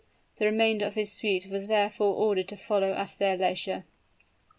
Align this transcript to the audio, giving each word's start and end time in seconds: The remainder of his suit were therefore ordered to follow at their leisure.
The 0.39 0.47
remainder 0.47 0.87
of 0.87 0.95
his 0.95 1.11
suit 1.11 1.45
were 1.45 1.59
therefore 1.59 2.15
ordered 2.15 2.47
to 2.47 2.57
follow 2.57 2.93
at 2.93 3.15
their 3.19 3.37
leisure. 3.37 3.85